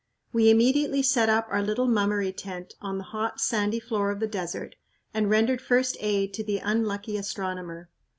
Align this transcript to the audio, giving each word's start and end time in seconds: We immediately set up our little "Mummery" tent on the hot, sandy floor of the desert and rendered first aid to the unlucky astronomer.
We 0.33 0.49
immediately 0.49 1.03
set 1.03 1.29
up 1.29 1.45
our 1.51 1.61
little 1.61 1.85
"Mummery" 1.87 2.31
tent 2.33 2.73
on 2.81 2.97
the 2.97 3.03
hot, 3.03 3.39
sandy 3.39 3.79
floor 3.79 4.09
of 4.09 4.19
the 4.19 4.25
desert 4.25 4.73
and 5.13 5.29
rendered 5.29 5.61
first 5.61 5.95
aid 5.99 6.33
to 6.33 6.43
the 6.43 6.57
unlucky 6.57 7.17
astronomer. 7.17 7.87